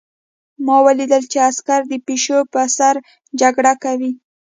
[0.65, 2.95] ما ولیدل چې عسکر د پیشو په سر
[3.41, 4.11] جګړه کوي